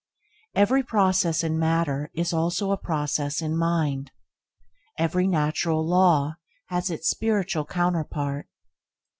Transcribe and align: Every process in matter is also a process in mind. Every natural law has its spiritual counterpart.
Every 0.55 0.81
process 0.81 1.43
in 1.43 1.59
matter 1.59 2.09
is 2.15 2.33
also 2.33 2.71
a 2.71 2.75
process 2.77 3.39
in 3.39 3.55
mind. 3.55 4.09
Every 4.97 5.27
natural 5.27 5.87
law 5.87 6.37
has 6.69 6.89
its 6.89 7.07
spiritual 7.07 7.65
counterpart. 7.65 8.47